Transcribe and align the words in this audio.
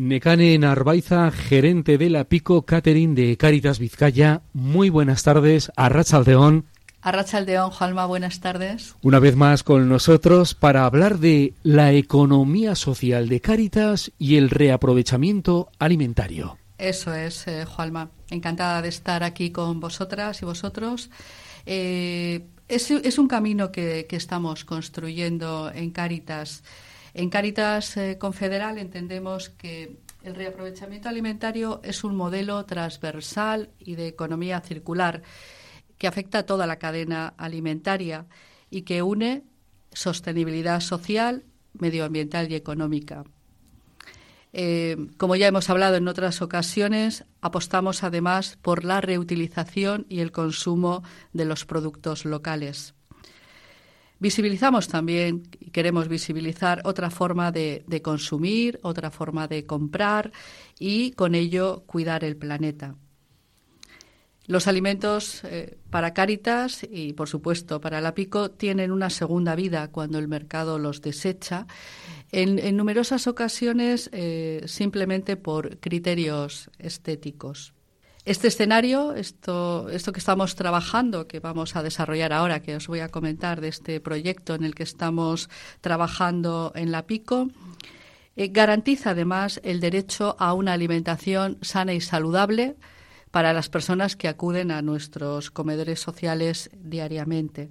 Necane 0.00 0.56
Narvaiza, 0.56 1.30
gerente 1.30 1.98
de 1.98 2.08
la 2.08 2.24
Pico 2.24 2.64
Catering 2.64 3.14
de 3.14 3.36
Caritas 3.36 3.78
Vizcaya. 3.78 4.40
Muy 4.54 4.88
buenas 4.88 5.24
tardes, 5.24 5.70
a 5.76 5.90
Rachaldeón. 5.90 6.64
Arrachaldeón, 7.02 7.70
Juanma, 7.70 8.06
buenas 8.06 8.40
tardes. 8.40 8.96
Una 9.02 9.18
vez 9.18 9.36
más 9.36 9.62
con 9.62 9.90
nosotros 9.90 10.54
para 10.54 10.86
hablar 10.86 11.18
de 11.18 11.52
la 11.62 11.92
economía 11.92 12.76
social 12.76 13.28
de 13.28 13.42
Caritas 13.42 14.10
y 14.18 14.36
el 14.36 14.48
reaprovechamiento 14.48 15.68
alimentario. 15.78 16.56
Eso 16.78 17.12
es, 17.12 17.46
eh, 17.46 17.66
Juanma. 17.66 18.08
Encantada 18.30 18.80
de 18.80 18.88
estar 18.88 19.22
aquí 19.22 19.50
con 19.50 19.80
vosotras 19.80 20.40
y 20.40 20.46
vosotros. 20.46 21.10
Eh, 21.66 22.46
es, 22.68 23.18
un 23.18 23.28
camino 23.28 23.70
que, 23.70 24.06
estamos 24.12 24.64
construyendo 24.64 25.70
en 25.74 25.90
Caritas. 25.90 26.62
En 27.14 27.30
Caritas 27.30 27.96
eh, 27.96 28.18
Confederal 28.18 28.78
entendemos 28.78 29.48
que 29.50 29.98
el 30.22 30.34
reaprovechamiento 30.34 31.08
alimentario 31.08 31.80
es 31.82 32.04
un 32.04 32.14
modelo 32.14 32.64
transversal 32.66 33.70
y 33.78 33.94
de 33.94 34.08
economía 34.08 34.60
circular 34.60 35.22
que 35.98 36.06
afecta 36.06 36.38
a 36.38 36.46
toda 36.46 36.66
la 36.66 36.78
cadena 36.78 37.34
alimentaria 37.36 38.26
y 38.70 38.82
que 38.82 39.02
une 39.02 39.44
sostenibilidad 39.92 40.80
social, 40.80 41.44
medioambiental 41.72 42.50
y 42.50 42.54
económica. 42.54 43.24
Eh, 44.52 44.96
como 45.16 45.36
ya 45.36 45.46
hemos 45.46 45.70
hablado 45.70 45.96
en 45.96 46.08
otras 46.08 46.42
ocasiones, 46.42 47.24
apostamos 47.40 48.02
además 48.02 48.58
por 48.60 48.84
la 48.84 49.00
reutilización 49.00 50.06
y 50.08 50.20
el 50.20 50.32
consumo 50.32 51.02
de 51.32 51.44
los 51.44 51.66
productos 51.66 52.24
locales. 52.24 52.94
Visibilizamos 54.20 54.86
también 54.86 55.44
y 55.58 55.70
queremos 55.70 56.06
visibilizar 56.06 56.82
otra 56.84 57.10
forma 57.10 57.50
de, 57.50 58.02
consumir, 58.04 58.78
otra 58.82 59.10
forma 59.10 59.48
de 59.48 59.64
comprar 59.64 60.30
y 60.78 61.12
con 61.12 61.34
ello 61.34 61.84
cuidar 61.86 62.22
el 62.22 62.36
planeta. 62.36 62.96
Los 64.46 64.66
alimentos 64.66 65.42
eh, 65.44 65.78
para 65.88 66.12
Cáritas 66.12 66.86
y, 66.90 67.14
por 67.14 67.30
supuesto, 67.30 67.80
para 67.80 68.02
la 68.02 68.14
Pico 68.14 68.50
tienen 68.50 68.92
una 68.92 69.08
segunda 69.08 69.54
vida 69.54 69.88
cuando 69.88 70.18
el 70.18 70.28
mercado 70.28 70.78
los 70.78 71.00
desecha 71.00 71.66
en, 72.30 72.76
numerosas 72.76 73.26
ocasiones 73.26 74.10
eh, 74.12 74.64
simplemente 74.66 75.36
por 75.36 75.78
criterios 75.78 76.70
estéticos. 76.78 77.72
Este 78.26 78.48
escenario, 78.48 79.14
esto, 79.14 79.88
esto 79.88 80.12
que 80.12 80.18
estamos 80.18 80.54
trabajando, 80.54 81.26
que 81.26 81.40
vamos 81.40 81.74
a 81.74 81.82
desarrollar 81.82 82.34
ahora, 82.34 82.60
que 82.60 82.76
os 82.76 82.86
voy 82.86 83.00
a 83.00 83.08
comentar 83.08 83.62
de 83.62 83.68
este 83.68 83.98
proyecto 83.98 84.54
en 84.54 84.64
el 84.64 84.74
que 84.74 84.82
estamos 84.82 85.48
trabajando 85.80 86.70
en 86.74 86.92
la 86.92 87.06
PICO, 87.06 87.48
eh, 88.36 88.48
garantiza 88.48 89.10
además 89.10 89.58
el 89.64 89.80
derecho 89.80 90.36
a 90.38 90.52
una 90.52 90.74
alimentación 90.74 91.56
sana 91.62 91.94
y 91.94 92.02
saludable 92.02 92.76
para 93.30 93.54
las 93.54 93.70
personas 93.70 94.16
que 94.16 94.28
acuden 94.28 94.70
a 94.70 94.82
nuestros 94.82 95.50
comedores 95.50 96.00
sociales 96.00 96.68
diariamente. 96.74 97.70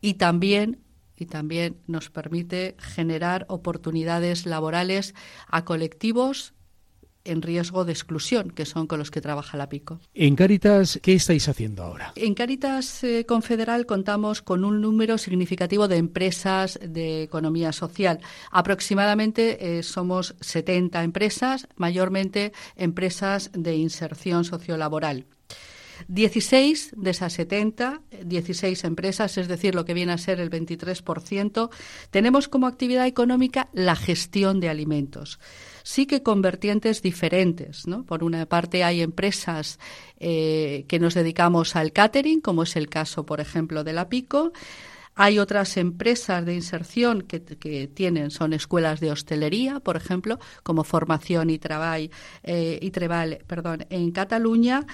Y 0.00 0.14
también 0.14 0.80
y 1.16 1.26
también 1.26 1.76
nos 1.86 2.10
permite 2.10 2.74
generar 2.80 3.46
oportunidades 3.48 4.46
laborales 4.46 5.14
a 5.46 5.64
colectivos 5.64 6.54
en 7.24 7.42
riesgo 7.42 7.84
de 7.84 7.92
exclusión, 7.92 8.50
que 8.50 8.66
son 8.66 8.86
con 8.86 8.98
los 8.98 9.10
que 9.10 9.20
trabaja 9.20 9.56
la 9.56 9.68
PICO. 9.68 10.00
En 10.14 10.36
Caritas, 10.36 10.98
¿qué 11.02 11.14
estáis 11.14 11.48
haciendo 11.48 11.82
ahora? 11.82 12.12
En 12.16 12.34
Caritas 12.34 13.02
eh, 13.04 13.24
Confederal 13.26 13.86
contamos 13.86 14.42
con 14.42 14.64
un 14.64 14.80
número 14.80 15.18
significativo 15.18 15.88
de 15.88 15.96
empresas 15.96 16.78
de 16.82 17.22
economía 17.22 17.72
social. 17.72 18.20
Aproximadamente 18.50 19.78
eh, 19.78 19.82
somos 19.82 20.34
70 20.40 21.02
empresas, 21.02 21.68
mayormente 21.76 22.52
empresas 22.76 23.50
de 23.52 23.76
inserción 23.76 24.44
sociolaboral. 24.44 25.26
16 26.08 26.94
de 26.96 27.10
esas 27.10 27.32
70, 27.34 28.00
16 28.24 28.84
empresas, 28.84 29.38
es 29.38 29.48
decir, 29.48 29.74
lo 29.74 29.84
que 29.84 29.94
viene 29.94 30.12
a 30.12 30.18
ser 30.18 30.40
el 30.40 30.50
23%, 30.50 31.70
tenemos 32.10 32.48
como 32.48 32.66
actividad 32.66 33.06
económica 33.06 33.68
la 33.72 33.96
gestión 33.96 34.60
de 34.60 34.68
alimentos. 34.68 35.38
Sí 35.82 36.06
que 36.06 36.22
con 36.22 36.40
vertientes 36.40 37.02
diferentes. 37.02 37.86
¿no? 37.86 38.04
Por 38.04 38.24
una 38.24 38.46
parte, 38.46 38.84
hay 38.84 39.02
empresas 39.02 39.78
eh, 40.18 40.84
que 40.88 40.98
nos 40.98 41.14
dedicamos 41.14 41.76
al 41.76 41.92
catering, 41.92 42.40
como 42.40 42.62
es 42.62 42.76
el 42.76 42.88
caso, 42.88 43.26
por 43.26 43.40
ejemplo, 43.40 43.84
de 43.84 43.92
la 43.92 44.08
Pico. 44.08 44.52
Hay 45.16 45.38
otras 45.38 45.76
empresas 45.76 46.44
de 46.44 46.54
inserción 46.54 47.22
que, 47.22 47.38
tienen, 47.86 48.30
son 48.30 48.52
escuelas 48.52 48.98
de 48.98 49.12
hostelería, 49.12 49.78
por 49.78 49.96
ejemplo, 49.96 50.40
como 50.62 50.82
Formación 50.82 51.50
y 51.50 51.58
Trabajo 51.58 52.08
eh, 52.42 52.78
y 52.80 52.90
perdón, 52.90 53.86
en 53.90 54.10
Cataluña. 54.10 54.84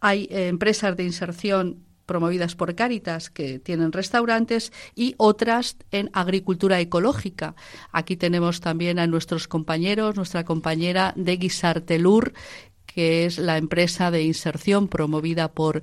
Hay 0.00 0.28
eh, 0.30 0.48
empresas 0.48 0.96
de 0.96 1.04
inserción 1.04 1.84
promovidas 2.08 2.56
por 2.56 2.74
Cáritas 2.74 3.28
que 3.28 3.58
tienen 3.58 3.92
restaurantes 3.92 4.72
y 4.96 5.14
otras 5.18 5.76
en 5.92 6.10
agricultura 6.14 6.80
ecológica. 6.80 7.54
Aquí 7.92 8.16
tenemos 8.16 8.60
también 8.60 8.98
a 8.98 9.06
nuestros 9.06 9.46
compañeros, 9.46 10.16
nuestra 10.16 10.44
compañera 10.44 11.12
de 11.16 11.36
Guisartelur, 11.36 12.32
que 12.86 13.26
es 13.26 13.38
la 13.38 13.58
empresa 13.58 14.10
de 14.10 14.22
inserción 14.22 14.88
promovida 14.88 15.48
por, 15.52 15.82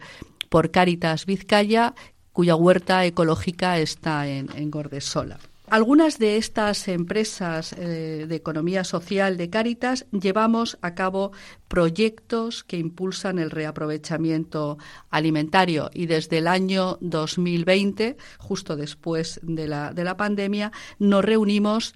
por 0.50 0.72
Cáritas 0.72 1.28
Vizcaya, 1.28 1.94
cuya 2.34 2.56
huerta 2.56 3.06
ecológica 3.06 3.78
está 3.78 4.28
en, 4.28 4.50
en 4.56 4.72
Gordesola. 4.72 5.40
Algunas 5.70 6.20
de 6.20 6.38
estas 6.38 6.88
empresas 6.88 7.74
eh, 7.74 8.26
de 8.28 8.36
economía 8.36 8.84
social 8.84 9.36
de 9.36 9.50
Cáritas 9.50 10.06
llevamos 10.12 10.78
a 10.82 10.94
cabo 10.94 11.32
proyectos 11.68 12.64
que 12.64 12.78
impulsan 12.78 13.40
el 13.40 13.50
reaprovechamiento 13.50 14.78
alimentario. 15.10 15.90
Y 15.92 16.06
desde 16.06 16.38
el 16.38 16.48
año 16.48 17.00
2020, 17.02 18.16
justo 18.38 18.76
después 18.76 19.40
de 19.42 19.68
la, 19.68 19.92
de 19.92 20.04
la 20.04 20.16
pandemia, 20.18 20.72
nos 21.00 21.26
reunimos 21.26 21.96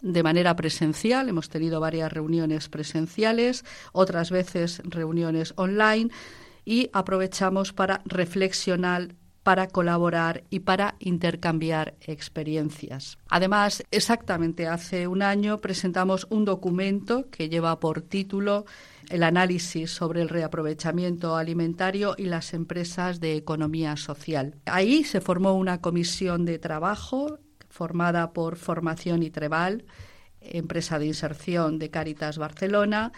de 0.00 0.22
manera 0.22 0.54
presencial, 0.54 1.28
hemos 1.28 1.48
tenido 1.48 1.80
varias 1.80 2.12
reuniones 2.12 2.68
presenciales, 2.68 3.64
otras 3.92 4.30
veces 4.30 4.82
reuniones 4.84 5.52
online 5.56 6.10
y 6.64 6.90
aprovechamos 6.92 7.72
para 7.72 8.02
reflexionar 8.04 9.14
para 9.42 9.68
colaborar 9.68 10.44
y 10.50 10.60
para 10.60 10.96
intercambiar 10.98 11.94
experiencias. 12.02 13.18
Además, 13.28 13.82
exactamente 13.90 14.68
hace 14.68 15.06
un 15.06 15.22
año 15.22 15.60
presentamos 15.60 16.26
un 16.30 16.44
documento 16.44 17.30
que 17.30 17.48
lleva 17.48 17.80
por 17.80 18.02
título 18.02 18.66
el 19.08 19.22
análisis 19.22 19.90
sobre 19.90 20.22
el 20.22 20.28
reaprovechamiento 20.28 21.36
alimentario 21.36 22.14
y 22.16 22.26
las 22.26 22.54
empresas 22.54 23.18
de 23.20 23.36
economía 23.36 23.96
social. 23.96 24.54
Ahí 24.66 25.04
se 25.04 25.20
formó 25.20 25.54
una 25.54 25.80
comisión 25.80 26.44
de 26.44 26.58
trabajo 26.58 27.38
formada 27.68 28.32
por 28.32 28.56
Formación 28.56 29.22
y 29.22 29.30
Trebal, 29.30 29.84
empresa 30.40 30.98
de 30.98 31.06
inserción 31.06 31.78
de 31.78 31.90
Caritas 31.90 32.38
Barcelona, 32.38 33.12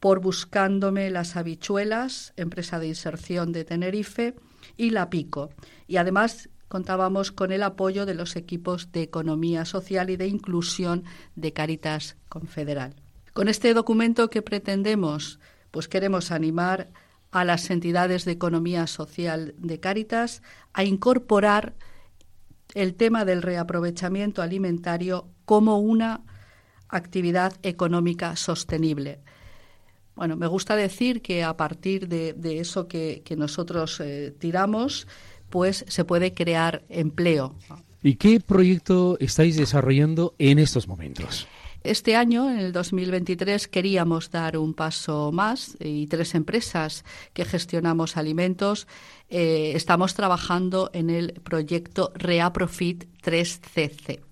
por 0.00 0.20
Buscándome 0.20 1.10
las 1.10 1.36
Habichuelas, 1.36 2.32
empresa 2.36 2.78
de 2.78 2.88
inserción 2.88 3.52
de 3.52 3.64
Tenerife, 3.64 4.34
y 4.76 4.90
la 4.90 5.10
PICO. 5.10 5.50
Y 5.86 5.98
además 5.98 6.48
contábamos 6.68 7.32
con 7.32 7.52
el 7.52 7.62
apoyo 7.62 8.06
de 8.06 8.14
los 8.14 8.36
equipos 8.36 8.92
de 8.92 9.02
economía 9.02 9.64
social 9.64 10.10
y 10.10 10.16
de 10.16 10.26
inclusión 10.26 11.04
de 11.34 11.52
Caritas 11.52 12.16
Confederal. 12.28 12.94
Con 13.32 13.48
este 13.48 13.74
documento 13.74 14.30
que 14.30 14.42
pretendemos, 14.42 15.38
pues 15.70 15.88
queremos 15.88 16.30
animar 16.30 16.88
a 17.30 17.44
las 17.44 17.70
entidades 17.70 18.24
de 18.24 18.32
economía 18.32 18.86
social 18.86 19.54
de 19.58 19.80
Caritas 19.80 20.42
a 20.72 20.84
incorporar 20.84 21.74
el 22.74 22.94
tema 22.94 23.24
del 23.24 23.42
reaprovechamiento 23.42 24.42
alimentario 24.42 25.28
como 25.44 25.78
una 25.78 26.22
actividad 26.88 27.52
económica 27.62 28.36
sostenible. 28.36 29.20
Bueno, 30.20 30.36
me 30.36 30.48
gusta 30.48 30.76
decir 30.76 31.22
que 31.22 31.42
a 31.42 31.56
partir 31.56 32.06
de, 32.06 32.60
eso 32.60 32.86
que, 32.86 33.22
nosotros 33.38 34.00
eh, 34.00 34.34
tiramos, 34.38 35.06
pues 35.48 35.86
se 35.88 36.04
puede 36.04 36.34
crear 36.34 36.82
empleo. 36.90 37.54
¿Y 38.02 38.16
qué 38.16 38.38
proyecto 38.38 39.16
estáis 39.18 39.56
desarrollando 39.56 40.34
en 40.38 40.58
estos 40.58 40.86
momentos? 40.86 41.48
Este 41.84 42.16
año, 42.16 42.50
en 42.50 42.58
el 42.58 42.70
2023, 42.70 43.66
queríamos 43.68 44.30
dar 44.30 44.58
un 44.58 44.74
paso 44.74 45.32
más 45.32 45.78
y 45.80 46.06
tres 46.06 46.34
empresas 46.34 47.02
que 47.32 47.46
gestionamos 47.46 48.18
alimentos 48.18 48.86
eh, 49.30 49.72
estamos 49.74 50.12
trabajando 50.12 50.90
en 50.92 51.08
el 51.08 51.32
proyecto 51.42 52.12
Reaprofit 52.14 53.04
3CC. 53.22 54.29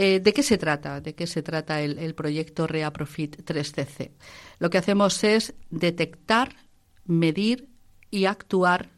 Eh, 0.00 0.20
¿De 0.20 0.32
qué 0.32 0.44
se 0.44 0.58
trata? 0.58 1.00
¿De 1.00 1.16
qué 1.16 1.26
se 1.26 1.42
trata 1.42 1.80
el, 1.80 2.14
proyecto 2.14 2.68
ReaProfit 2.68 3.42
3CC? 3.42 4.12
Lo 4.60 4.70
que 4.70 4.78
hacemos 4.78 5.24
es 5.24 5.54
detectar, 5.70 6.54
medir 7.04 7.66
y 8.08 8.26
actuar 8.26 8.90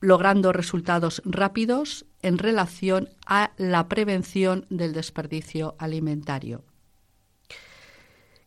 logrando 0.00 0.54
resultados 0.54 1.20
rápidos 1.26 2.06
en 2.22 2.38
relación 2.38 3.10
a 3.26 3.52
la 3.58 3.88
prevención 3.88 4.64
del 4.70 4.94
desperdicio 4.94 5.74
alimentario. 5.78 6.64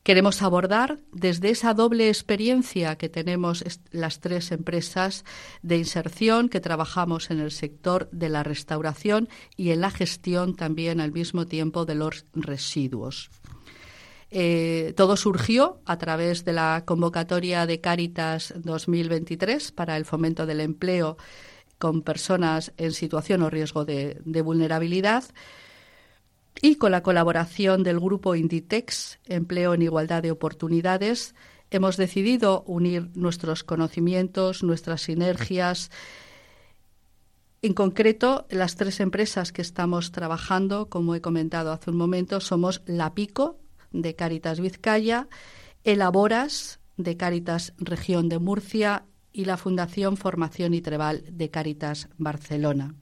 Queremos 0.04 0.42
abordar 0.42 1.00
desde 1.14 1.50
esa 1.50 1.74
doble 1.74 2.10
experiencia 2.10 2.98
que 2.98 3.08
tenemos 3.08 3.64
las 3.92 4.20
tres 4.20 4.52
empresas 4.52 5.24
de 5.62 5.78
inserción 5.78 6.50
que 6.50 6.60
trabajamos 6.60 7.32
en 7.32 7.40
el 7.40 7.52
sector 7.52 8.10
de 8.12 8.28
la 8.28 8.44
restauración 8.44 9.30
y 9.56 9.72
en 9.72 9.80
la 9.80 9.92
gestión 9.92 10.58
también 10.58 11.00
al 11.00 11.14
mismo 11.14 11.48
tiempo 11.48 11.86
de 11.86 11.96
los 11.96 12.26
residuos. 12.34 13.30
Eh, 14.30 14.94
todo 14.98 15.16
surgió 15.16 15.80
a 15.86 15.98
través 15.98 16.44
de 16.44 16.52
la 16.52 16.84
convocatoria 16.86 17.66
de 17.66 17.80
Cáritas 17.80 18.54
2023 18.58 19.72
para 19.72 19.96
el 19.96 20.04
fomento 20.04 20.46
del 20.46 20.60
empleo 20.60 21.16
con 21.78 22.02
personas 22.02 22.74
en 22.76 22.92
situación 22.92 23.42
o 23.42 23.50
riesgo 23.50 23.86
de 23.86 24.42
vulnerabilidad 24.44 25.24
y 26.62 26.76
con 26.76 26.92
la 26.92 27.04
colaboración 27.04 27.84
del 27.84 28.00
grupo 28.00 28.36
Inditex, 28.36 29.20
Empleo 29.26 29.74
en 29.74 29.82
Igualdad 29.82 30.24
de 30.24 30.32
Oportunidades, 30.32 31.36
hemos 31.72 31.98
decidido 31.98 32.64
unir 32.68 33.10
nuestros 33.16 33.64
conocimientos, 33.64 34.64
nuestras 34.64 35.02
sinergias. 35.02 35.92
En 37.62 37.74
concreto, 37.74 38.46
las 38.50 38.76
tres 38.76 39.00
empresas 39.00 39.52
que 39.52 39.62
estamos 39.62 40.12
trabajando, 40.12 40.90
como 40.90 41.16
he 41.16 41.22
comentado 41.22 41.72
hace 41.72 41.92
un 41.92 41.98
momento, 41.98 42.40
somos 42.40 42.82
La 42.86 43.14
Pico, 43.14 43.60
de 43.92 44.16
Caritas 44.16 44.60
Vizcaya, 44.60 45.28
Elaboras, 45.84 46.80
de 46.98 47.18
Caritas 47.18 47.74
Región 47.78 48.30
de 48.30 48.40
Murcia, 48.40 49.06
y 49.34 49.46
la 49.46 49.58
Fundación 49.58 50.16
Formación 50.16 50.76
y 50.76 50.82
Trebal 50.82 51.24
de 51.28 51.50
Caritas 51.50 52.08
Barcelona. 52.18 52.96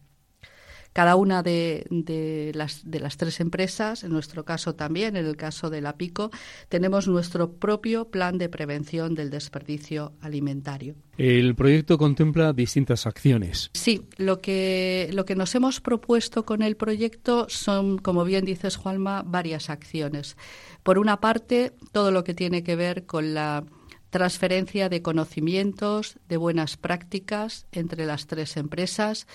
Cada 0.94 1.16
una 1.16 1.42
de, 1.42 2.52
las, 2.54 2.82
de 2.90 3.00
las 3.00 3.18
tres 3.18 3.40
empresas, 3.40 4.04
en 4.04 4.12
nuestro 4.12 4.44
caso 4.44 4.76
también, 4.76 5.16
en 5.16 5.26
el 5.26 5.38
caso 5.38 5.70
de 5.70 5.80
la 5.80 5.96
PICO, 5.96 6.32
tenemos 6.68 7.08
nuestro 7.08 7.54
propio 7.54 8.10
plan 8.10 8.38
de 8.38 8.50
prevención 8.50 9.16
del 9.16 9.30
desperdicio 9.30 10.14
alimentario. 10.20 10.96
El 11.18 11.56
proyecto 11.56 11.98
contempla 11.98 12.52
distintas 12.52 13.06
acciones. 13.06 13.70
Sí, 13.74 14.08
lo 14.18 14.42
que, 14.42 15.10
lo 15.14 15.24
que 15.24 15.36
nos 15.36 15.56
hemos 15.56 15.80
propuesto 15.80 16.46
con 16.46 16.62
el 16.62 16.76
proyecto 16.76 17.48
son, 17.48 17.98
como 17.98 18.26
bien 18.26 18.44
dices, 18.44 18.76
Juanma, 18.76 19.24
varias 19.26 19.70
acciones. 19.70 20.36
Por 20.84 20.98
una 20.98 21.22
parte, 21.22 21.74
todo 21.92 22.12
lo 22.12 22.24
que 22.24 22.34
tiene 22.34 22.64
que 22.64 22.76
ver 22.76 23.06
con 23.06 23.34
la 23.34 23.64
transferencia 24.10 24.90
de 24.90 25.02
conocimientos, 25.02 26.18
de 26.28 26.38
buenas 26.38 26.76
prácticas 26.76 27.66
entre 27.72 28.06
las 28.06 28.28
tres 28.28 28.58
empresas, 28.58 29.26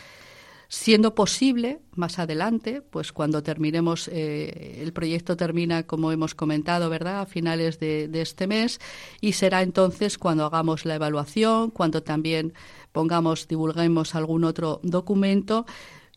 siendo 0.69 1.15
posible 1.15 1.81
más 1.93 2.19
adelante, 2.19 2.83
pues 2.83 3.13
cuando 3.13 3.43
terminemos, 3.43 4.09
eh, 4.09 4.81
el 4.83 4.93
proyecto 4.93 5.37
termina, 5.37 5.85
como 5.85 6.13
hemos 6.13 6.35
comentado, 6.35 6.91
¿verdad?, 6.91 7.21
a 7.21 7.27
finales 7.27 7.79
de, 7.79 8.11
este 8.13 8.47
mes, 8.47 8.81
y 9.21 9.33
será 9.33 9.63
entonces 9.63 10.19
cuando 10.19 10.45
hagamos 10.45 10.85
la 10.85 10.97
evaluación, 10.97 11.71
cuando 11.71 12.03
también 12.03 12.53
pongamos, 12.93 13.49
divulguemos 13.49 14.15
algún 14.15 14.45
otro 14.45 14.81
documento 14.83 15.67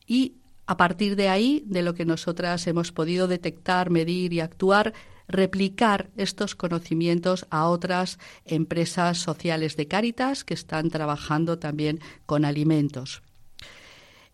y 0.08 0.36
a 0.66 0.78
partir 0.78 1.16
de 1.16 1.30
ahí, 1.30 1.64
de 1.66 1.82
lo 1.82 1.96
que 1.96 2.06
nosotras 2.06 2.68
hemos 2.68 2.92
podido 2.92 3.28
detectar, 3.28 3.90
medir 3.90 4.34
y 4.34 4.40
actuar, 4.40 4.94
replicar 5.28 6.10
estos 6.16 6.56
conocimientos 6.56 7.48
a 7.50 7.68
otras 7.68 8.20
empresas 8.46 9.18
sociales 9.18 9.76
de 9.78 9.88
Cáritas 9.88 10.44
que 10.44 10.54
están 10.54 10.90
trabajando 10.90 11.58
también 11.58 12.00
con 12.26 12.46
alimentos. 12.46 13.24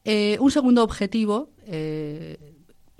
Eh, 0.06 0.38
un 0.40 0.52
segundo 0.52 0.84
objetivo 0.84 1.50
eh, 1.66 2.38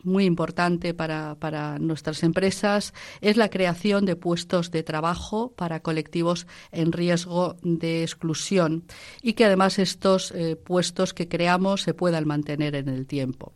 muy 0.02 0.26
importante 0.26 0.96
para, 0.96 1.78
nuestras 1.80 2.24
empresas 2.24 2.94
es 3.22 3.38
la 3.38 3.50
creación 3.50 4.06
de 4.06 4.16
puestos 4.16 4.72
de 4.72 4.82
trabajo 4.82 5.52
para 5.52 5.82
colectivos 5.82 6.48
en 6.72 6.92
riesgo 6.92 7.58
de 7.62 8.02
exclusión 8.02 8.86
y 9.22 9.34
que 9.34 9.46
además 9.46 9.78
estos 9.78 10.32
eh, 10.32 10.56
puestos 10.56 11.14
que 11.14 11.28
creamos 11.28 11.84
se 11.84 11.94
puedan 11.94 12.28
mantener 12.28 12.76
en 12.76 12.90
el 12.90 13.06
tiempo. 13.06 13.54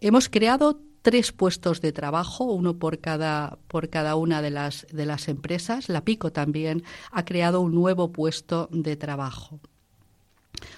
Hemos 0.00 0.28
creado 0.28 0.80
tres 1.02 1.30
puestos 1.30 1.80
de 1.80 1.92
trabajo, 1.92 2.44
uno 2.44 2.78
por 2.78 2.98
cada, 2.98 3.58
por 3.68 3.88
cada 3.90 4.16
una 4.16 4.42
de 4.42 4.50
las, 4.50 4.88
de 4.92 5.06
las 5.06 5.28
empresas. 5.28 5.88
La 5.88 6.04
Pico 6.04 6.32
también 6.32 6.82
ha 7.12 7.24
creado 7.24 7.60
un 7.60 7.74
nuevo 7.74 8.10
puesto 8.10 8.68
de 8.72 8.96
trabajo. 8.96 9.60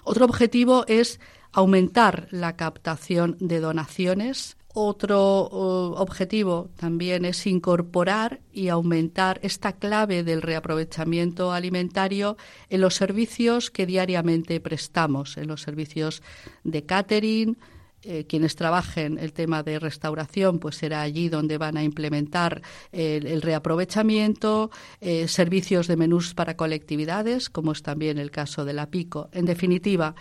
Otro 0.04 0.24
objetivo 0.24 0.84
es 0.86 1.20
aumentar 1.52 2.28
la 2.30 2.56
captación 2.56 3.36
de 3.40 3.60
donaciones. 3.60 4.56
Otro 4.74 5.40
objetivo 5.40 6.70
también 6.76 7.24
es 7.24 7.46
incorporar 7.46 8.40
y 8.52 8.68
aumentar 8.68 9.40
esta 9.42 9.72
clave 9.72 10.22
del 10.22 10.42
reaprovechamiento 10.42 11.52
alimentario 11.52 12.36
en 12.68 12.82
los 12.82 12.94
servicios 12.94 13.70
que 13.70 13.86
diariamente 13.86 14.60
prestamos, 14.60 15.36
en 15.36 15.48
los 15.48 15.62
servicios 15.62 16.22
de 16.64 16.84
catering, 16.84 17.56
eh, 18.02 18.26
quienes 18.28 18.54
trabajen 18.54 19.18
el 19.18 19.32
tema 19.32 19.64
de 19.64 19.80
restauración, 19.80 20.60
pues 20.60 20.76
será 20.76 21.02
allí 21.02 21.28
donde 21.28 21.58
van 21.58 21.76
a 21.76 21.82
implementar 21.82 22.62
el, 22.92 23.42
reaprovechamiento, 23.42 24.70
eh, 25.00 25.26
servicios 25.26 25.88
de 25.88 25.96
menús 25.96 26.32
para 26.32 26.56
colectividades, 26.56 27.50
como 27.50 27.72
es 27.72 27.82
también 27.82 28.18
el 28.18 28.30
caso 28.30 28.64
de 28.64 28.74
la 28.74 28.88
PICO. 28.88 29.30
En 29.32 29.46
definitiva, 29.46 30.14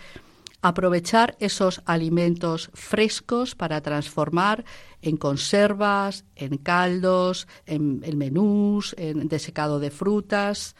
aprovechar 0.60 1.36
esos 1.38 1.82
alimentos 1.84 2.70
frescos 2.74 3.54
para 3.54 3.80
transformar 3.80 4.64
en 5.02 5.16
conservas, 5.16 6.24
en 6.34 6.58
caldos, 6.58 7.46
en, 7.66 8.00
menús, 8.18 8.94
en 8.98 9.28
desecado 9.28 9.78
de 9.78 9.90
frutas. 9.90 10.74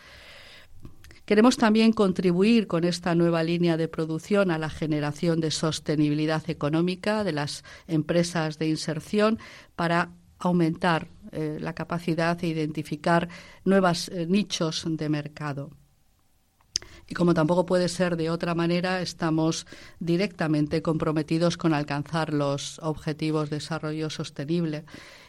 Queremos 1.24 1.56
también 1.56 1.92
contribuir 1.92 2.66
con 2.66 2.84
esta 2.84 3.14
nueva 3.14 3.42
línea 3.42 3.76
de 3.76 3.86
producción 3.86 4.50
a 4.50 4.58
la 4.58 4.70
generación 4.70 5.40
de 5.40 5.50
sostenibilidad 5.50 6.48
económica 6.48 7.22
de 7.22 7.32
las 7.32 7.64
empresas 7.86 8.58
de 8.58 8.68
inserción 8.68 9.38
para 9.76 10.10
aumentar 10.38 11.08
eh, 11.32 11.58
la 11.60 11.74
capacidad 11.74 12.36
de 12.36 12.46
identificar 12.46 13.28
nuevos 13.64 14.08
eh, 14.08 14.26
nichos 14.26 14.84
de 14.88 15.08
mercado. 15.08 15.70
Y 17.08 17.14
como 17.14 17.32
tampoco 17.32 17.64
puede 17.64 17.88
ser 17.88 18.16
de 18.16 18.28
otra 18.28 18.54
manera, 18.54 19.00
estamos 19.00 19.66
directamente 19.98 20.82
comprometidos 20.82 21.56
con 21.56 21.72
alcanzar 21.72 22.34
los 22.34 22.78
objetivos 22.82 23.48
de 23.48 23.56
desarrollo 23.56 24.10
sostenible. 24.10 24.84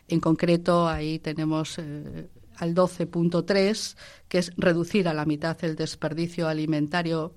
En 0.10 0.20
concreto, 0.20 0.90
ahí 0.90 1.20
tenemos 1.20 1.80
eh, 1.80 2.28
al 2.58 2.76
12.3, 2.76 3.96
que 4.28 4.40
es 4.40 4.52
reducir 4.58 5.08
a 5.08 5.14
la 5.14 5.26
mitad 5.26 5.58
el 5.64 5.78
desperdicio 5.78 6.50
alimentario 6.50 7.34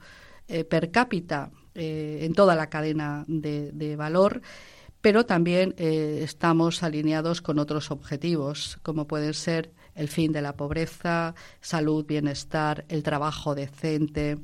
eh, 0.49 0.65
per 0.65 0.91
cápita 0.91 1.53
eh, 1.77 2.21
en 2.23 2.35
toda 2.35 2.57
la 2.57 2.69
cadena 2.69 3.25
de, 3.29 3.97
valor 3.97 4.43
pero 5.01 5.27
también 5.27 5.75
estamos 5.79 6.85
alineados 6.85 7.43
con 7.43 7.59
otros 7.59 7.91
objetivos, 7.91 8.79
como 8.85 9.09
pueden 9.09 9.35
ser 9.35 9.73
el 9.95 10.09
fin 10.09 10.33
de 10.33 10.43
la 10.43 10.57
pobreza, 10.57 11.35
salud, 11.61 12.05
bienestar, 12.07 12.85
el 12.89 13.03
trabajo 13.03 13.55
decente, 13.55 14.39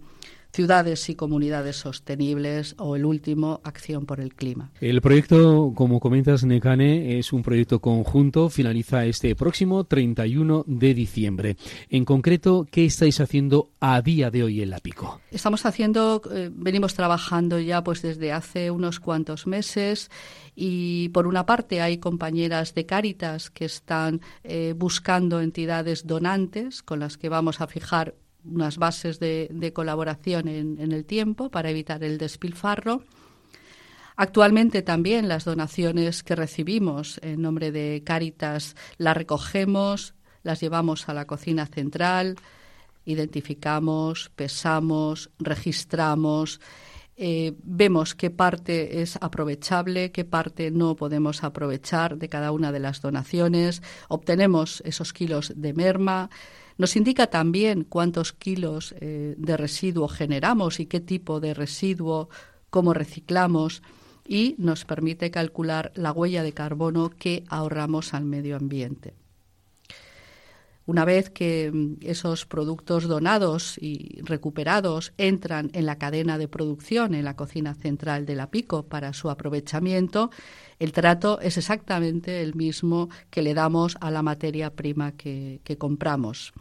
ciudades 0.52 1.08
y 1.08 1.14
comunidades 1.14 1.76
sostenibles 1.76 2.74
o 2.78 2.96
el 2.96 3.04
último, 3.04 3.60
acción 3.64 4.06
por 4.06 4.20
el 4.20 4.34
clima. 4.34 4.70
El 4.80 5.00
proyecto, 5.00 5.72
como 5.74 6.00
comentas, 6.00 6.44
Necane, 6.44 7.18
es 7.18 7.32
un 7.32 7.42
proyecto 7.42 7.80
conjunto, 7.80 8.48
finaliza 8.48 9.04
este 9.04 9.34
próximo 9.34 9.84
31 9.84 10.64
de 10.66 10.94
diciembre. 10.94 11.56
En 11.88 12.04
concreto, 12.04 12.66
¿qué 12.70 12.84
estáis 12.84 13.20
haciendo 13.20 13.70
a 13.80 14.00
día 14.02 14.30
de 14.30 14.42
hoy 14.42 14.62
en 14.62 14.70
La 14.70 14.78
Pico? 14.78 15.20
Estamos 15.30 15.66
haciendo, 15.66 16.22
eh, 16.32 16.50
venimos 16.52 16.94
trabajando 16.94 17.58
ya 17.58 17.84
pues 17.84 18.02
desde 18.02 18.32
hace 18.32 18.70
unos 18.70 19.00
cuantos 19.00 19.46
meses 19.46 20.10
y 20.54 21.10
por 21.10 21.26
una 21.26 21.46
parte 21.46 21.80
hay 21.80 21.98
compañeras 21.98 22.74
de 22.74 22.86
Cáritas 22.86 23.50
que 23.50 23.64
están 23.64 24.20
eh, 24.42 24.74
buscando 24.76 25.40
entidades 25.40 26.06
donantes 26.06 26.82
con 26.82 27.00
las 27.00 27.16
que 27.16 27.28
vamos 27.28 27.60
a 27.60 27.66
fijar 27.66 28.14
unas 28.45 28.78
bases 28.78 29.18
de, 29.18 29.73
colaboración 29.75 30.49
en, 30.49 30.92
el 30.92 31.04
tiempo 31.04 31.50
para 31.50 31.71
evitar 31.71 32.02
el 32.04 32.18
despilfarro. 32.18 33.02
Actualmente 34.16 34.83
también 34.83 35.28
las 35.28 35.45
donaciones 35.45 36.23
que 36.23 36.35
recibimos 36.35 37.21
en 37.23 37.40
nombre 37.42 37.71
de 37.71 38.02
Cáritas 38.04 38.75
las 38.97 39.16
recogemos, 39.16 40.14
las 40.42 40.61
llevamos 40.61 41.09
a 41.09 41.14
la 41.14 41.26
cocina 41.26 41.66
central, 41.66 42.37
identificamos, 43.04 44.30
pesamos, 44.35 45.30
registramos, 45.38 46.61
eh, 47.16 47.54
vemos 47.64 48.14
qué 48.14 48.30
parte 48.30 49.02
es 49.02 49.16
aprovechable, 49.21 50.12
qué 50.12 50.25
parte 50.25 50.71
no 50.71 50.95
podemos 50.95 51.42
aprovechar 51.42 52.16
de 52.16 52.28
cada 52.28 52.52
una 52.52 52.71
de 52.71 52.78
las 52.78 53.00
donaciones, 53.00 53.83
obtenemos 54.09 54.83
esos 54.85 55.12
kilos 55.12 55.52
de 55.57 55.73
merma, 55.75 56.30
nos 56.78 56.94
indica 56.94 57.26
también 57.26 57.85
cuántos 57.85 58.32
kilos 58.32 58.94
eh, 59.00 59.35
de 59.37 59.56
residuo 59.56 60.08
generamos 60.08 60.78
y 60.78 60.87
qué 60.87 61.00
tipo 61.00 61.40
de 61.40 61.52
residuo, 61.52 62.30
cómo 62.70 62.94
reciclamos 62.94 63.82
y 64.26 64.54
nos 64.58 64.85
permite 64.85 65.30
calcular 65.30 65.90
la 65.97 66.12
huella 66.12 66.42
de 66.42 66.52
carbono 66.52 67.11
que 67.11 67.44
ahorramos 67.49 68.14
al 68.14 68.25
medio 68.25 68.56
ambiente. 68.56 69.17
Una 70.88 71.04
vez 71.04 71.28
que 71.28 71.71
mm, 71.71 71.97
esos 72.00 72.47
productos 72.47 73.07
donados 73.07 73.76
y 73.78 74.23
recuperados 74.23 75.12
entran 75.18 75.68
en 75.75 75.85
la 75.85 75.99
cadena 75.99 76.38
de 76.38 76.49
producción 76.49 77.14
en 77.14 77.26
la 77.26 77.37
cocina 77.37 77.75
central 77.75 78.25
de 78.25 78.35
la 78.35 78.50
Pico 78.50 78.87
para 78.87 79.12
su 79.12 79.28
aprovechamiento, 79.28 80.30
el 80.78 80.92
trato 80.92 81.42
es 81.42 81.59
exactamente 81.59 82.40
el 82.40 82.54
mismo 82.54 83.11
que 83.28 83.42
le 83.42 83.52
damos 83.52 83.99
a 84.00 84.11
la 84.11 84.23
materia 84.23 84.71
prima 84.71 85.12
que, 85.12 85.61
compramos. 85.76 86.54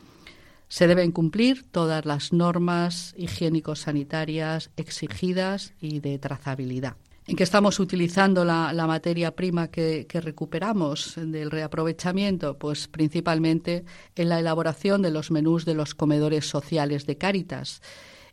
Se 0.68 0.88
deben 0.88 1.14
cumplir 1.14 1.64
todas 1.72 2.06
las 2.06 2.34
normas 2.34 3.16
higiénico-sanitarias 3.18 4.72
exigidas 4.76 5.74
y 5.80 6.02
de 6.02 6.20
trazabilidad 6.20 6.98
en 7.28 7.36
que 7.36 7.44
estamos 7.44 7.80
utilizando 7.82 8.46
la, 8.46 8.88
materia 8.88 9.36
prima 9.36 9.68
que, 9.68 10.08
recuperamos 10.14 11.16
del 11.18 11.52
reaprovechamiento, 11.52 12.58
pues 12.58 12.88
principalmente 12.88 13.84
en 14.16 14.30
la 14.30 14.40
elaboración 14.40 15.02
de 15.02 15.12
los 15.12 15.30
menús 15.30 15.66
de 15.66 15.76
los 15.76 15.94
comedores 15.94 16.48
sociales 16.48 17.06
de 17.06 17.18
Cáritas. 17.18 17.82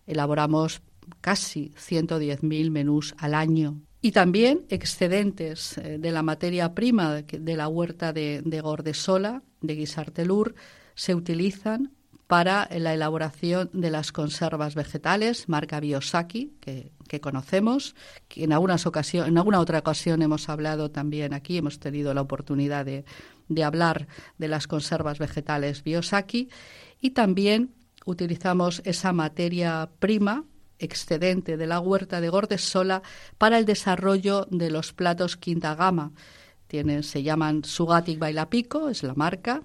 Elaboramos 0.07 0.81
casi 1.21 1.73
110.000 1.77 2.71
menús 2.71 3.15
al 3.19 3.35
año. 3.35 3.81
Y 4.01 4.13
también 4.13 4.65
excedentes 4.69 5.77
eh, 5.79 5.99
de 5.99 6.13
la 6.13 6.23
materia 6.23 6.75
prima 6.75 7.23
de 7.23 7.57
la 7.57 7.69
huerta 7.69 8.13
de, 8.13 8.43
de 8.45 8.61
Gordesola, 8.61 9.43
de 9.61 9.75
Guisartelur, 9.75 10.55
se 10.95 11.15
utilizan 11.15 11.91
para 12.27 12.69
la 12.71 12.95
elaboración 12.95 13.71
de 13.73 13.91
las 13.91 14.13
conservas 14.13 14.75
vegetales, 14.75 15.49
marca 15.49 15.81
Biosaki, 15.81 16.55
que, 16.61 17.21
conocemos, 17.21 17.95
que 18.29 18.45
en, 18.45 18.53
algunas 18.53 18.87
ocasiones, 18.87 19.29
en 19.29 19.39
alguna 19.39 19.61
otra 19.61 19.79
ocasión 19.79 20.23
hemos 20.23 20.49
hablado 20.49 20.91
también 20.91 21.33
aquí, 21.35 21.59
hemos 21.59 21.79
tenido 21.79 22.13
la 22.15 22.23
oportunidad 22.23 22.85
de, 22.85 23.05
hablar 23.63 24.09
de 24.39 24.49
las 24.49 24.67
conservas 24.67 25.19
vegetales 25.19 25.85
Biosaki, 25.85 26.49
y 27.01 27.11
también 27.11 27.75
utilizamos 28.07 28.83
esa 28.85 29.13
materia 29.13 29.91
prima 29.99 30.45
excedente 30.79 31.57
de 31.57 31.67
la 31.67 31.79
huerta 31.79 32.21
de 32.21 32.31
Gordesola 32.31 33.03
para 33.39 33.59
el 33.59 33.65
desarrollo 33.65 34.47
de 34.51 34.71
los 34.71 34.93
platos 34.93 35.37
quinta 35.37 35.75
gama. 35.75 36.13
Tienen, 36.67 37.03
se 37.03 37.23
llaman 37.23 37.65
Sugatic 37.65 38.19
Bailapico, 38.19 38.89
es 38.89 39.03
la 39.03 39.15
marca, 39.15 39.63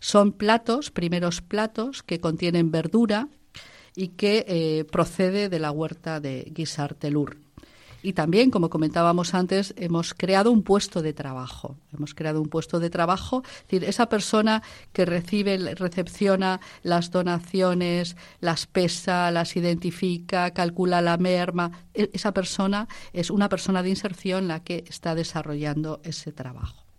son 0.00 0.32
platos, 0.32 0.90
primeros 0.90 1.40
platos, 1.42 2.02
que 2.02 2.20
contienen 2.20 2.70
verdura 2.70 3.28
y 3.94 4.08
que 4.08 4.44
eh, 4.48 4.84
procede 4.90 5.48
de 5.48 5.58
la 5.58 5.70
huerta 5.70 6.20
de 6.20 6.50
Guisartelur. 6.52 7.36
Y 8.02 8.14
también, 8.14 8.50
como 8.50 8.70
comentábamos 8.70 9.34
antes, 9.34 9.74
hemos 9.76 10.14
creado 10.14 10.50
un 10.50 10.62
puesto 10.62 11.02
de 11.02 11.12
trabajo. 11.12 11.76
Hemos 11.92 12.14
creado 12.14 12.40
un 12.40 12.48
puesto 12.48 12.80
de 12.80 12.88
trabajo. 12.88 13.42
Es 13.44 13.62
decir, 13.64 13.84
esa 13.84 14.08
persona 14.08 14.62
que 14.92 15.04
recibe, 15.04 15.58
recepciona 15.74 16.60
las 16.82 17.10
donaciones, 17.10 18.16
las 18.40 18.66
pesa, 18.66 19.30
las 19.30 19.54
identifica, 19.56 20.52
calcula 20.52 21.02
la 21.02 21.18
merma, 21.18 21.72
e, 21.92 22.08
esa 22.14 22.32
persona 22.32 22.88
es 23.12 23.30
una 23.30 23.50
persona 23.50 23.82
de 23.82 23.90
inserción 23.90 24.48
la 24.48 24.60
que 24.60 24.84
está 24.88 25.14
desarrollando 25.14 26.00
ese 26.02 26.32
trabajo. 26.32 26.89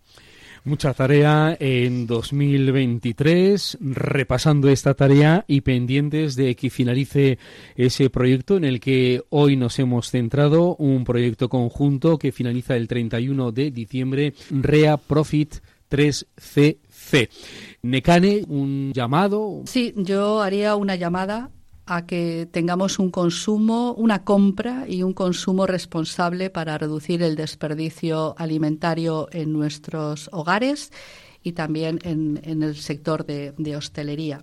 Mucha 0.64 0.94
tarea 0.94 1.58
en 1.60 2.06
2023, 2.06 3.80
repasando 3.82 4.70
esta 4.70 4.94
tarea 4.94 5.44
y 5.48 5.62
pendientes 5.62 6.36
de 6.36 6.56
que 6.56 6.70
finalice 6.70 7.40
ese 7.76 8.12
proyecto 8.12 8.58
en 8.58 8.66
el 8.66 8.80
que 8.80 9.24
hoy 9.32 9.58
nos 9.58 9.80
hemos 9.80 10.12
centrado, 10.12 10.76
un 10.76 11.04
proyecto 11.04 11.50
conjunto 11.50 12.20
que 12.20 12.32
finaliza 12.32 12.76
el 12.76 12.88
31 12.88 13.52
de 13.52 13.72
diciembre, 13.72 14.36
Rea 14.52 14.98
Profit 14.98 15.56
3CC. 15.90 17.30
Necane, 17.82 18.44
un 18.48 18.94
llamado. 18.94 19.64
Sí, 19.66 19.96
yo 19.98 20.44
haría 20.44 20.76
una 20.76 20.96
llamada 20.96 21.50
a 21.92 22.06
que 22.06 22.48
tengamos 22.50 23.00
un 23.00 23.12
consumo, 23.12 23.94
una 23.94 24.24
compra 24.24 24.86
y 24.88 25.04
un 25.04 25.12
consumo 25.14 25.68
responsable 25.68 26.50
para 26.50 26.78
reducir 26.78 27.22
el 27.22 27.36
desperdicio 27.36 28.34
alimentario 28.38 29.28
en 29.34 29.52
nuestros 29.52 30.30
hogares 30.32 30.94
y 31.44 31.52
también 31.52 32.00
en, 32.04 32.64
el 32.64 32.78
sector 32.78 33.26
de, 33.26 33.76
hostelería. 33.76 34.42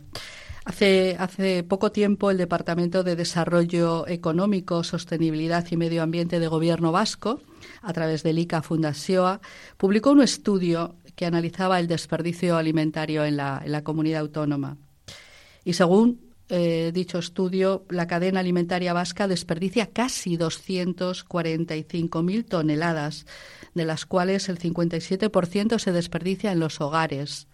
Hace, 0.66 1.16
hace, 1.18 1.62
poco 1.62 1.90
tiempo 1.90 2.30
el 2.30 2.36
Departamento 2.36 3.02
de 3.02 3.16
Desarrollo 3.16 4.06
Económico, 4.06 4.84
Sostenibilidad 4.84 5.64
y 5.70 5.78
Medio 5.78 6.02
Ambiente 6.02 6.40
de 6.40 6.48
Gobierno 6.48 6.92
Vasco, 6.92 7.40
a 7.80 7.94
través 7.94 8.22
del 8.22 8.40
ICA 8.40 8.60
Fundación, 8.60 9.40
publicó 9.78 10.10
un 10.10 10.20
estudio 10.20 10.96
que 11.16 11.24
analizaba 11.24 11.80
el 11.80 11.86
desperdicio 11.86 12.58
alimentario 12.58 13.24
en 13.24 13.38
la, 13.38 13.62
en 13.64 13.72
la 13.72 13.82
comunidad 13.84 14.20
autónoma. 14.20 14.76
Y 15.64 15.72
según 15.72 16.27
eh, 16.48 16.92
dicho 16.94 17.18
estudio, 17.18 17.84
la 17.90 18.06
cadena 18.06 18.40
alimentaria 18.40 18.92
vasca 18.92 19.28
desperdicia 19.28 19.86
casi 19.86 20.38
245.000 20.38 22.44
toneladas, 22.46 23.26
de 23.74 23.84
las 23.84 24.06
cuales 24.06 24.48
el 24.48 24.58
57% 24.58 25.78
se 25.78 25.92
desperdicia 25.92 26.52
en 26.52 26.60
los 26.60 26.80
hogares 26.80 27.48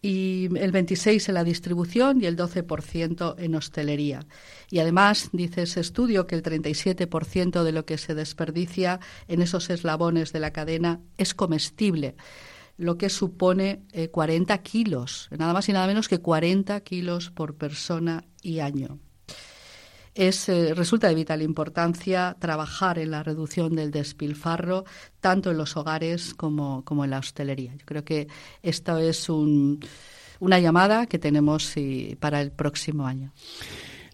y 0.00 0.48
el 0.56 0.72
26% 0.72 1.28
en 1.28 1.34
la 1.34 1.44
distribución 1.44 2.22
y 2.22 2.26
el 2.26 2.36
12% 2.36 3.34
en 3.38 3.54
hostelería. 3.54 4.26
Y 4.70 4.78
además 4.78 5.30
dice 5.32 5.62
ese 5.62 5.80
estudio 5.80 6.26
que 6.26 6.34
el 6.34 6.42
37% 6.42 7.62
de 7.62 7.72
lo 7.72 7.84
que 7.84 7.98
se 7.98 8.14
desperdicia 8.14 9.00
en 9.28 9.42
esos 9.42 9.68
eslabones 9.70 10.32
de 10.32 10.40
la 10.40 10.52
cadena 10.52 11.00
es 11.18 11.34
comestible 11.34 12.14
lo 12.76 12.98
que 12.98 13.08
supone 13.08 13.82
40 14.10 14.54
eh, 14.54 14.62
kilos, 14.62 15.28
nada 15.36 15.52
más 15.52 15.68
y 15.68 15.72
nada 15.72 15.86
menos 15.86 16.08
que 16.08 16.18
40 16.18 16.80
kilos 16.80 17.30
por 17.30 17.54
persona 17.56 18.24
y 18.42 18.60
año. 18.60 18.98
Es, 20.14 20.48
eh, 20.48 20.72
resulta 20.74 21.08
de 21.08 21.14
vital 21.14 21.42
importancia 21.42 22.36
trabajar 22.38 22.98
en 22.98 23.10
la 23.10 23.22
reducción 23.22 23.74
del 23.74 23.90
despilfarro, 23.90 24.84
tanto 25.20 25.50
en 25.50 25.58
los 25.58 25.76
hogares 25.76 26.32
como, 26.34 26.84
como 26.84 27.04
en 27.04 27.10
la 27.10 27.18
hostelería. 27.18 27.74
Yo 27.74 27.84
creo 27.84 28.04
que 28.04 28.28
esto 28.62 28.96
es 28.98 29.28
una 29.28 30.58
llamada 30.58 31.06
que 31.06 31.18
tenemos 31.18 31.74
para 32.18 32.40
el 32.40 32.50
próximo 32.50 33.06
año. 33.06 33.32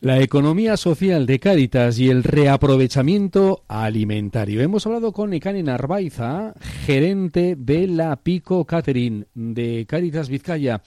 La 0.02 0.18
economía 0.18 0.76
social 0.76 1.26
de 1.26 1.38
Cáritas 1.38 1.96
y 2.00 2.10
el 2.10 2.24
reaprovechamiento 2.24 3.62
alimentario. 3.68 4.60
Hemos 4.60 4.84
hablado 4.84 5.12
con 5.12 5.32
Ekane 5.32 5.62
Narvaiza, 5.62 6.54
gerente 6.84 7.54
de 7.56 7.86
la 7.86 8.16
Pico 8.16 8.64
Catering 8.64 9.28
de 9.32 9.86
Cáritas 9.88 10.28
Vizcaya. 10.28 10.82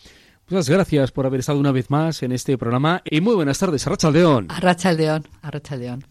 Muchas 0.50 0.68
gracias 0.68 1.14
por 1.14 1.26
haber 1.26 1.40
estado 1.40 1.60
una 1.60 1.72
vez 1.72 1.90
más 1.90 2.24
en 2.24 2.34
este 2.34 2.58
programa 2.58 3.04
y 3.10 3.22
muy 3.22 3.36
buenas 3.36 3.58
tardes, 3.58 3.88
Arracha 3.88 4.10
Aldeón. 4.10 4.48
Arracha 4.50 4.90
Aldeón, 4.90 5.24
Arracha 5.42 5.76
Aldeón. 5.76 6.04